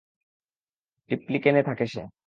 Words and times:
ট্রিপ্লিকেনে 1.09 1.61
থাকে 1.63 1.85
সে। 1.87 2.01